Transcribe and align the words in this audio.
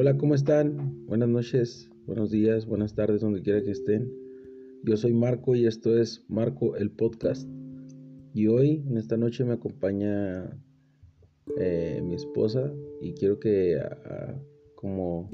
Hola, 0.00 0.16
¿cómo 0.16 0.36
están? 0.36 1.04
Buenas 1.08 1.28
noches, 1.28 1.90
buenos 2.06 2.30
días, 2.30 2.66
buenas 2.66 2.94
tardes, 2.94 3.20
donde 3.20 3.42
quiera 3.42 3.64
que 3.64 3.72
estén. 3.72 4.08
Yo 4.84 4.96
soy 4.96 5.12
Marco 5.12 5.56
y 5.56 5.66
esto 5.66 5.98
es 5.98 6.24
Marco 6.28 6.76
el 6.76 6.92
Podcast. 6.92 7.50
Y 8.32 8.46
hoy, 8.46 8.84
en 8.86 8.96
esta 8.96 9.16
noche, 9.16 9.44
me 9.44 9.54
acompaña 9.54 10.56
eh, 11.58 12.00
mi 12.04 12.14
esposa 12.14 12.72
y 13.02 13.14
quiero 13.14 13.40
que, 13.40 13.76
como 14.76 15.32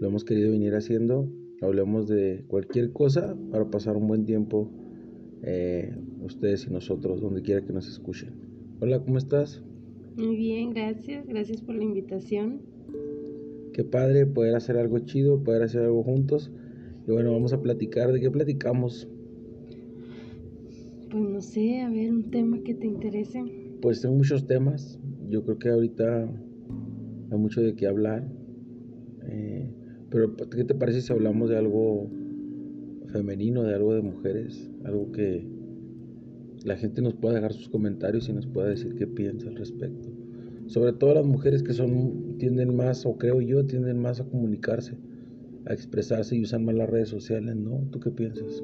lo 0.00 0.08
hemos 0.08 0.24
querido 0.24 0.50
venir 0.50 0.74
haciendo, 0.74 1.30
hablemos 1.62 2.08
de 2.08 2.44
cualquier 2.48 2.92
cosa 2.92 3.38
para 3.52 3.70
pasar 3.70 3.96
un 3.96 4.08
buen 4.08 4.24
tiempo 4.24 4.72
eh, 5.44 5.94
ustedes 6.20 6.66
y 6.66 6.72
nosotros, 6.72 7.20
donde 7.20 7.42
quiera 7.42 7.64
que 7.64 7.72
nos 7.72 7.86
escuchen. 7.86 8.34
Hola, 8.80 9.04
¿cómo 9.04 9.18
estás? 9.18 9.62
Muy 10.16 10.34
bien, 10.34 10.70
gracias. 10.70 11.28
Gracias 11.28 11.62
por 11.62 11.76
la 11.76 11.84
invitación. 11.84 12.62
Qué 13.80 13.84
padre 13.84 14.26
poder 14.26 14.56
hacer 14.56 14.76
algo 14.76 14.98
chido, 14.98 15.42
poder 15.42 15.62
hacer 15.62 15.80
algo 15.80 16.02
juntos. 16.02 16.52
Y 17.08 17.12
bueno, 17.12 17.32
vamos 17.32 17.54
a 17.54 17.62
platicar. 17.62 18.12
¿De 18.12 18.20
qué 18.20 18.30
platicamos? 18.30 19.08
Pues 21.10 21.24
no 21.24 21.40
sé, 21.40 21.80
a 21.80 21.88
ver, 21.88 22.12
un 22.12 22.30
tema 22.30 22.62
que 22.62 22.74
te 22.74 22.86
interese. 22.86 23.42
Pues 23.80 24.02
tengo 24.02 24.16
muchos 24.16 24.46
temas. 24.46 25.00
Yo 25.30 25.42
creo 25.44 25.58
que 25.58 25.70
ahorita 25.70 26.30
hay 27.30 27.38
mucho 27.38 27.62
de 27.62 27.74
qué 27.74 27.86
hablar. 27.86 28.30
Eh, 29.22 29.72
pero, 30.10 30.36
¿qué 30.36 30.64
te 30.64 30.74
parece 30.74 31.00
si 31.00 31.10
hablamos 31.14 31.48
de 31.48 31.56
algo 31.56 32.10
femenino, 33.06 33.62
de 33.62 33.76
algo 33.76 33.94
de 33.94 34.02
mujeres? 34.02 34.70
Algo 34.84 35.10
que 35.10 35.48
la 36.66 36.76
gente 36.76 37.00
nos 37.00 37.14
pueda 37.14 37.36
dejar 37.36 37.54
sus 37.54 37.70
comentarios 37.70 38.28
y 38.28 38.34
nos 38.34 38.46
pueda 38.46 38.68
decir 38.68 38.94
qué 38.96 39.06
piensa 39.06 39.48
al 39.48 39.56
respecto. 39.56 40.10
Sobre 40.70 40.92
todo 40.92 41.14
las 41.14 41.26
mujeres 41.26 41.64
que 41.64 41.72
son 41.72 42.38
tienden 42.38 42.76
más, 42.76 43.04
o 43.04 43.18
creo 43.18 43.40
yo, 43.40 43.66
tienden 43.66 43.98
más 43.98 44.20
a 44.20 44.24
comunicarse, 44.24 44.96
a 45.66 45.72
expresarse 45.72 46.36
y 46.36 46.42
usan 46.42 46.64
más 46.64 46.76
las 46.76 46.88
redes 46.88 47.08
sociales, 47.08 47.56
¿no? 47.56 47.88
¿Tú 47.90 47.98
qué 47.98 48.12
piensas? 48.12 48.62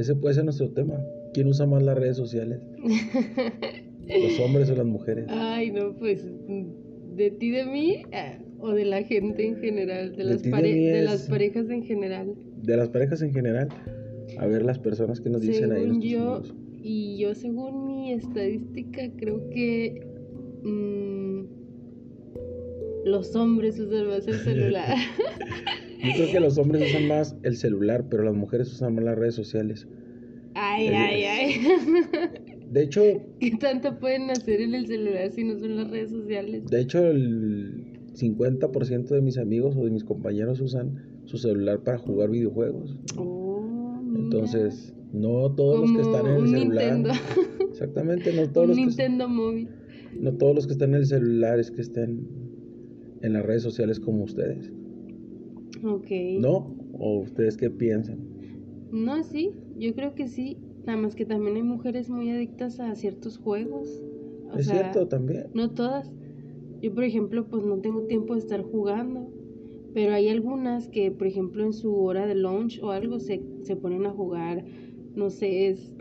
Ese 0.00 0.16
puede 0.16 0.34
ser 0.34 0.42
nuestro 0.42 0.70
tema. 0.70 1.00
¿Quién 1.32 1.46
usa 1.46 1.64
más 1.64 1.80
las 1.84 1.96
redes 1.96 2.16
sociales? 2.16 2.58
¿Los 2.82 4.40
hombres 4.40 4.68
o 4.70 4.74
las 4.74 4.84
mujeres? 4.84 5.26
Ay, 5.28 5.70
no, 5.70 5.94
pues 5.94 6.26
de 7.14 7.30
ti, 7.30 7.50
de 7.50 7.66
mí, 7.66 8.02
o 8.58 8.72
de 8.72 8.84
la 8.84 9.04
gente 9.04 9.46
en 9.46 9.58
general, 9.58 10.16
de, 10.16 10.24
las, 10.24 10.42
de, 10.42 11.02
las 11.04 11.28
parejas 11.28 11.70
en 11.70 11.84
general. 11.84 12.34
De 12.64 12.76
las 12.76 12.88
parejas 12.88 13.22
en 13.22 13.32
general. 13.32 13.68
A 14.38 14.46
ver 14.48 14.64
las 14.64 14.80
personas 14.80 15.20
que 15.20 15.30
nos 15.30 15.40
dicen 15.40 15.70
ahí. 15.70 16.00
Yo, 16.00 16.42
y 16.82 17.18
yo, 17.18 17.36
según 17.36 17.86
mi 17.86 18.12
estadística, 18.12 19.08
creo 19.16 19.48
que 19.50 20.11
mm, 20.62 21.44
los 23.04 23.34
hombres 23.34 23.78
usan 23.78 24.06
más 24.08 24.26
el 24.28 24.38
celular. 24.38 24.96
yo 26.04 26.12
creo 26.14 26.32
que 26.32 26.40
los 26.40 26.58
hombres 26.58 26.90
usan 26.90 27.08
más 27.08 27.36
el 27.42 27.56
celular, 27.56 28.06
pero 28.08 28.24
las 28.24 28.34
mujeres 28.34 28.72
usan 28.72 28.94
más 28.94 29.04
las 29.04 29.18
redes 29.18 29.34
sociales. 29.34 29.86
Ay, 30.54 30.88
ay, 30.88 31.24
ay. 31.24 31.54
De 32.70 32.82
hecho... 32.82 33.02
¿Qué 33.40 33.50
tanto 33.58 33.98
pueden 33.98 34.30
hacer 34.30 34.60
en 34.60 34.74
el 34.74 34.86
celular 34.86 35.30
si 35.30 35.44
no 35.44 35.58
son 35.58 35.76
las 35.76 35.90
redes 35.90 36.10
sociales? 36.10 36.66
De 36.66 36.80
hecho, 36.80 37.06
el 37.06 37.92
50% 38.14 39.08
de 39.08 39.20
mis 39.20 39.38
amigos 39.38 39.76
o 39.76 39.84
de 39.84 39.90
mis 39.90 40.04
compañeros 40.04 40.60
usan 40.60 41.22
su 41.24 41.38
celular 41.38 41.80
para 41.80 41.98
jugar 41.98 42.30
videojuegos. 42.30 42.96
Oh, 43.16 44.00
Entonces, 44.14 44.94
no 45.12 45.52
todos 45.52 45.80
los 45.80 45.92
que 45.92 46.02
están 46.02 46.26
en 46.26 46.36
el 46.36 46.48
celular. 46.48 46.84
Nintendo. 46.84 47.10
Exactamente, 47.70 48.32
no 48.32 48.48
todos 48.52 48.64
un 48.64 48.68
los 48.70 48.76
Nintendo 48.76 49.28
móvil. 49.28 49.68
No 50.18 50.34
todos 50.34 50.54
los 50.54 50.66
que 50.66 50.72
están 50.72 50.90
en 50.90 50.96
el 50.96 51.06
celular 51.06 51.58
es 51.58 51.70
que 51.70 51.80
estén 51.80 52.26
en 53.22 53.32
las 53.32 53.44
redes 53.44 53.62
sociales 53.62 54.00
como 54.00 54.24
ustedes. 54.24 54.72
Ok. 55.84 56.10
¿No? 56.40 56.76
¿O 56.92 57.20
ustedes 57.20 57.56
qué 57.56 57.70
piensan? 57.70 58.18
No, 58.90 59.22
sí, 59.24 59.52
yo 59.78 59.94
creo 59.94 60.14
que 60.14 60.28
sí. 60.28 60.58
Nada 60.84 60.98
más 60.98 61.14
que 61.14 61.24
también 61.24 61.56
hay 61.56 61.62
mujeres 61.62 62.10
muy 62.10 62.30
adictas 62.30 62.80
a 62.80 62.94
ciertos 62.94 63.38
juegos. 63.38 64.02
es 64.56 64.66
cierto, 64.66 65.06
también. 65.06 65.46
No 65.54 65.70
todas. 65.70 66.12
Yo, 66.80 66.92
por 66.92 67.04
ejemplo, 67.04 67.48
pues 67.48 67.64
no 67.64 67.78
tengo 67.78 68.02
tiempo 68.02 68.34
de 68.34 68.40
estar 68.40 68.62
jugando. 68.62 69.30
Pero 69.94 70.14
hay 70.14 70.28
algunas 70.28 70.88
que, 70.88 71.10
por 71.10 71.26
ejemplo, 71.26 71.64
en 71.64 71.72
su 71.72 71.94
hora 71.96 72.26
de 72.26 72.34
lunch 72.34 72.80
o 72.82 72.90
algo 72.90 73.20
se, 73.20 73.42
se 73.62 73.76
ponen 73.76 74.06
a 74.06 74.10
jugar 74.10 74.64
no 75.14 75.30
sé, 75.30 75.68
es 75.68 75.92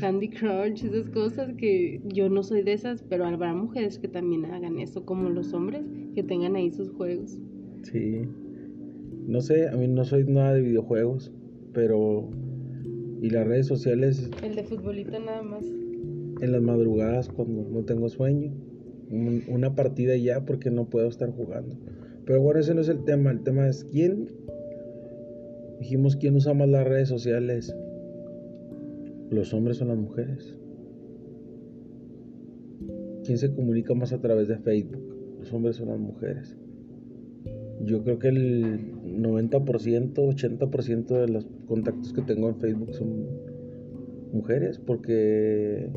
Candy 0.00 0.28
Crush. 0.28 0.84
esas 0.84 1.08
cosas 1.10 1.54
que 1.54 2.00
yo 2.06 2.28
no 2.28 2.42
soy 2.42 2.62
de 2.62 2.72
esas, 2.72 3.02
pero 3.02 3.24
habrá 3.24 3.54
mujeres 3.54 3.98
que 3.98 4.08
también 4.08 4.44
hagan 4.46 4.78
eso, 4.78 5.04
como 5.04 5.30
los 5.30 5.52
hombres, 5.52 5.82
que 6.14 6.22
tengan 6.22 6.56
ahí 6.56 6.70
sus 6.70 6.90
juegos. 6.90 7.38
Sí. 7.82 8.22
No 9.26 9.40
sé, 9.40 9.68
a 9.68 9.72
mí 9.72 9.88
no 9.88 10.04
soy 10.04 10.24
nada 10.24 10.54
de 10.54 10.62
videojuegos, 10.62 11.32
pero... 11.72 12.28
Y 13.20 13.30
las 13.30 13.46
redes 13.46 13.66
sociales... 13.66 14.28
El 14.42 14.56
de 14.56 14.64
futbolito 14.64 15.18
nada 15.20 15.42
más. 15.42 15.64
En 16.40 16.52
las 16.52 16.60
madrugadas, 16.60 17.28
cuando 17.28 17.62
no 17.70 17.84
tengo 17.84 18.08
sueño. 18.08 18.52
una 19.10 19.74
partida 19.74 20.16
ya 20.16 20.44
porque 20.44 20.70
no 20.70 20.90
puedo 20.90 21.06
estar 21.08 21.30
jugando. 21.30 21.76
Pero 22.26 22.40
bueno, 22.40 22.60
ese 22.60 22.74
no 22.74 22.80
es 22.80 22.88
el 22.88 23.04
tema. 23.04 23.30
El 23.30 23.42
tema 23.42 23.68
es 23.68 23.84
quién... 23.84 24.28
Dijimos 25.78 26.16
quién 26.16 26.36
usa 26.36 26.54
más 26.54 26.68
las 26.68 26.86
redes 26.86 27.08
sociales 27.08 27.74
¿Los 29.32 29.54
hombres 29.54 29.78
son 29.78 29.88
las 29.88 29.96
mujeres? 29.96 30.54
¿Quién 33.24 33.38
se 33.38 33.54
comunica 33.54 33.94
más 33.94 34.12
a 34.12 34.20
través 34.20 34.48
de 34.48 34.58
Facebook? 34.58 35.02
¿Los 35.38 35.50
hombres 35.54 35.76
son 35.76 35.88
las 35.88 35.98
mujeres? 35.98 36.54
Yo 37.80 38.04
creo 38.04 38.18
que 38.18 38.28
el 38.28 38.92
90%, 38.92 40.12
80% 40.14 41.06
de 41.06 41.28
los 41.28 41.46
contactos 41.66 42.12
que 42.12 42.20
tengo 42.20 42.50
en 42.50 42.56
Facebook 42.56 42.94
son 42.94 43.26
mujeres 44.34 44.78
porque 44.78 45.90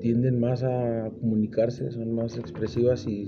tienden 0.00 0.38
más 0.38 0.62
a 0.62 1.10
comunicarse, 1.20 1.90
son 1.90 2.14
más 2.14 2.38
expresivas 2.38 3.08
y, 3.08 3.24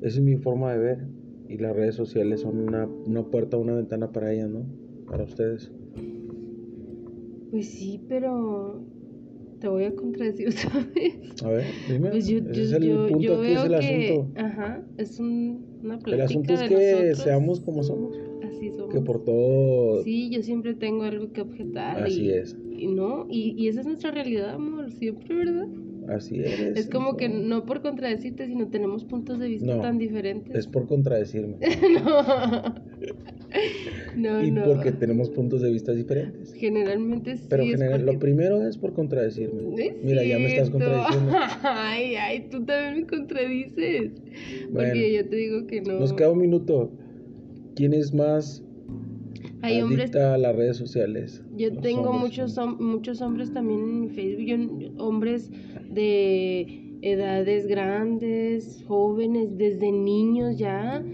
esa 0.00 0.18
es 0.18 0.20
mi 0.22 0.36
forma 0.36 0.72
de 0.72 0.78
ver. 0.78 1.06
Y 1.50 1.58
las 1.58 1.76
redes 1.76 1.96
sociales 1.96 2.40
son 2.40 2.60
una, 2.60 2.86
una 2.86 3.24
puerta, 3.24 3.58
una 3.58 3.74
ventana 3.74 4.10
para 4.10 4.32
ellas, 4.32 4.48
¿no? 4.48 4.64
Para 5.06 5.24
ustedes. 5.24 5.70
Pues 7.50 7.68
sí, 7.68 8.00
pero 8.08 8.84
te 9.60 9.68
voy 9.68 9.84
a 9.84 9.94
contradecir 9.94 10.48
otra 10.66 10.86
vez. 10.94 11.42
A 11.42 11.48
ver, 11.48 11.64
dime. 11.88 12.10
Pues 12.10 12.26
yo, 12.26 12.38
yo, 12.38 12.62
es 12.62 12.72
el 12.72 12.82
yo, 12.84 13.06
punto 13.08 13.22
yo 13.22 13.40
veo 13.40 13.64
es 13.64 13.64
el 13.64 13.78
que, 13.80 14.12
asunto. 14.12 14.40
Ajá, 14.40 14.82
es 14.96 15.20
un, 15.20 15.66
una 15.82 15.98
plática 15.98 16.14
El 16.14 16.20
asunto 16.22 16.54
es 16.54 16.62
que 16.62 17.14
seamos 17.14 17.60
como 17.60 17.82
somos. 17.82 18.18
Así 18.42 18.70
somos. 18.70 18.92
Que 18.92 19.00
por 19.00 19.24
todo. 19.24 20.02
Sí, 20.02 20.30
yo 20.30 20.42
siempre 20.42 20.74
tengo 20.74 21.04
algo 21.04 21.32
que 21.32 21.42
objetar. 21.42 22.02
Así 22.02 22.26
y, 22.26 22.30
es. 22.30 22.56
Y 22.76 22.86
no, 22.86 23.26
y, 23.28 23.54
y 23.58 23.68
esa 23.68 23.80
es 23.80 23.86
nuestra 23.86 24.10
realidad, 24.10 24.50
amor, 24.50 24.90
siempre, 24.92 25.34
¿verdad? 25.34 25.68
Así 26.08 26.40
es. 26.44 26.76
Es 26.76 26.88
como 26.88 27.16
que 27.16 27.28
no 27.28 27.64
por 27.64 27.82
contradecirte, 27.82 28.46
sino 28.46 28.68
tenemos 28.68 29.04
puntos 29.04 29.38
de 29.38 29.48
vista 29.48 29.80
tan 29.80 29.98
diferentes. 29.98 30.54
Es 30.54 30.66
por 30.66 30.86
contradecirme. 30.86 31.56
no. 32.04 32.74
no. 34.16 34.44
Y 34.44 34.50
porque 34.52 34.92
tenemos 34.92 35.30
puntos 35.30 35.62
de 35.62 35.70
vista 35.70 35.92
diferentes. 35.92 36.52
Generalmente 36.54 37.36
sí. 37.36 37.46
Pero 37.48 37.64
general, 37.64 38.06
lo 38.06 38.18
primero 38.18 38.66
es 38.66 38.76
por 38.76 38.92
contradecirme. 38.92 39.94
Mira, 40.02 40.24
ya 40.24 40.38
me 40.38 40.46
estás 40.46 40.70
contradiciendo. 40.70 41.32
ay, 41.62 42.14
ay, 42.16 42.48
tú 42.50 42.64
también 42.64 43.00
me 43.00 43.06
contradices. 43.06 44.12
Porque 44.72 45.12
yo 45.12 45.28
te 45.28 45.36
digo 45.36 45.66
que 45.66 45.80
no. 45.80 45.98
Nos 45.98 46.12
queda 46.12 46.30
un 46.30 46.40
minuto. 46.40 46.92
¿Quién 47.74 47.94
es 47.94 48.12
más 48.12 48.62
hay 49.62 49.82
hombres 49.82 50.14
a 50.16 50.38
las 50.38 50.56
redes 50.56 50.76
sociales. 50.76 51.42
Yo 51.56 51.76
tengo 51.78 52.12
muchos 52.12 52.56
muchos 52.78 53.20
hombres 53.20 53.52
también 53.52 53.80
en 53.80 54.00
mi 54.00 54.08
Facebook, 54.08 54.94
hombres 54.98 55.50
de 55.90 56.98
edades 57.02 57.66
grandes, 57.66 58.82
jóvenes, 58.86 59.56
desde 59.58 59.92
niños 59.92 60.56
ya. 60.56 61.04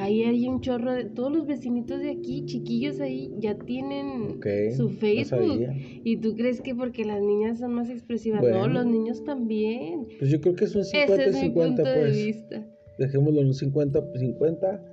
Ahí 0.00 0.22
hay 0.22 0.48
un 0.48 0.62
chorro 0.62 0.94
de 0.94 1.04
todos 1.04 1.30
los 1.30 1.46
vecinitos 1.46 2.00
de 2.00 2.10
aquí, 2.10 2.46
chiquillos 2.46 3.00
ahí, 3.00 3.30
ya 3.38 3.58
tienen 3.58 4.40
su 4.74 4.88
Facebook. 4.88 5.60
y 6.04 6.16
tú 6.16 6.34
crees 6.34 6.62
que 6.62 6.74
porque 6.74 7.04
las 7.04 7.20
niñas 7.20 7.58
son 7.58 7.74
más 7.74 7.90
expresivas, 7.90 8.42
no, 8.42 8.66
los 8.66 8.86
niños 8.86 9.22
también. 9.24 10.06
Pues 10.18 10.30
yo 10.30 10.40
creo 10.40 10.54
que 10.54 10.64
es 10.64 10.74
un 10.74 10.84
50 10.84 11.14
Ese 11.14 11.30
es 11.30 11.36
50 11.36 11.42
mi 11.42 11.50
punto 11.50 11.82
pues. 11.82 12.16
de 12.16 12.24
vista. 12.24 12.66
Dejémoslo 12.98 13.40
en 13.42 13.48
un 13.48 13.54
50 13.54 14.12
50 14.18 14.84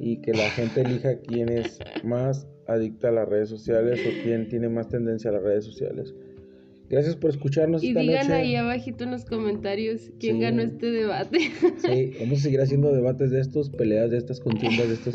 y 0.00 0.16
que 0.16 0.32
la 0.32 0.50
gente 0.50 0.80
elija 0.80 1.20
quién 1.20 1.50
es 1.50 1.78
más 2.02 2.48
adicta 2.66 3.10
a 3.10 3.12
las 3.12 3.28
redes 3.28 3.48
sociales 3.48 4.00
o 4.06 4.22
quién 4.24 4.48
tiene 4.48 4.68
más 4.68 4.88
tendencia 4.88 5.30
a 5.30 5.34
las 5.34 5.42
redes 5.44 5.64
sociales. 5.64 6.12
Gracias 6.90 7.16
por 7.16 7.30
escucharnos. 7.30 7.82
Y 7.84 7.92
digan 7.92 8.32
ahí 8.32 8.56
abajito 8.56 9.04
en 9.04 9.10
los 9.10 9.24
comentarios 9.24 10.10
quién 10.18 10.40
ganó 10.40 10.62
este 10.62 10.90
debate. 10.90 11.38
Sí, 11.78 12.12
vamos 12.20 12.38
a 12.38 12.42
seguir 12.42 12.60
haciendo 12.60 12.92
debates 12.92 13.30
de 13.30 13.40
estos, 13.40 13.70
peleas 13.70 14.10
de 14.10 14.16
estas, 14.16 14.40
contiendas 14.40 14.88
de 14.88 14.94
estos. 14.94 15.14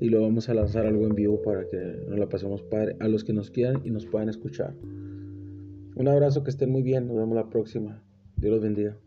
Y 0.00 0.10
lo 0.10 0.20
vamos 0.20 0.48
a 0.48 0.54
lanzar 0.54 0.86
algo 0.86 1.06
en 1.06 1.14
vivo 1.14 1.40
para 1.42 1.66
que 1.68 1.76
nos 2.08 2.18
la 2.18 2.28
pasemos 2.28 2.62
padre 2.62 2.96
a 3.00 3.08
los 3.08 3.24
que 3.24 3.32
nos 3.32 3.50
quieran 3.50 3.80
y 3.84 3.90
nos 3.90 4.04
puedan 4.04 4.28
escuchar. 4.28 4.74
Un 5.94 6.08
abrazo, 6.08 6.42
que 6.42 6.50
estén 6.50 6.70
muy 6.70 6.82
bien. 6.82 7.06
Nos 7.06 7.16
vemos 7.16 7.36
la 7.36 7.48
próxima. 7.48 8.02
Dios 8.36 8.52
los 8.52 8.62
bendiga. 8.62 8.98